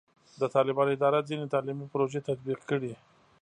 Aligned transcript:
د 0.39 0.41
طالبانو 0.55 0.93
اداره 0.95 1.19
ځینې 1.29 1.45
تعلیمي 1.53 1.85
پروژې 1.93 2.19
تطبیق 2.29 2.59
کړي. 2.69 2.93